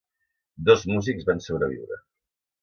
Dos 0.69 0.85
músics 0.93 1.27
van 1.29 1.45
sobreviure. 1.49 2.01